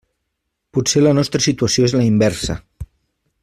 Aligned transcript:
Potser 0.77 1.03
la 1.03 1.11
nostra 1.17 1.43
situació 1.47 1.87
és 1.91 1.95
la 1.99 2.07
inversa. 2.09 2.57